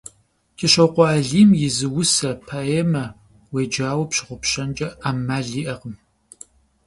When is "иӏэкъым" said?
5.61-5.95